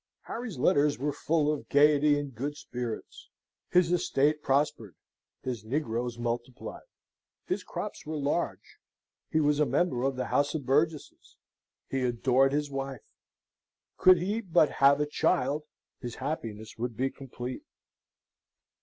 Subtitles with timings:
[0.23, 3.29] Harry's letters were full of gaiety and good spirits.
[3.69, 4.95] His estate prospered:
[5.43, 6.87] his negroes multiplied;
[7.45, 8.79] his crops were large;
[9.29, 11.37] he was a member of our House of Burgesses;
[11.87, 13.13] he adored his wife;
[13.95, 15.65] could he but have a child
[15.99, 17.61] his happiness would be complete.